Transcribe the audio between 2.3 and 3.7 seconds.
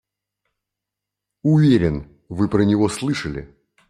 про него слышали.